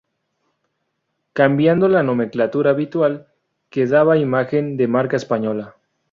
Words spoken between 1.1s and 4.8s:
Cambiando la nomenclatura habitual que daba imagen